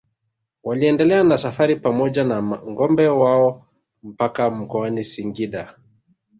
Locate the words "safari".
1.37-1.75